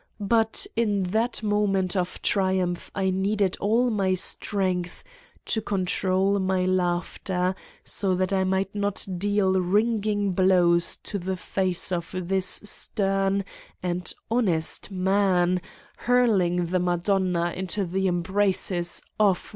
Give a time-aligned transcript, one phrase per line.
[0.19, 5.03] But in that moment of tri umph I needed all my strength
[5.45, 11.91] to control my laughter so that I might not deal ringing blows to the face
[11.91, 13.45] of this stern
[13.83, 15.61] and honest man
[15.97, 19.49] hurling the Madonna into the embraces of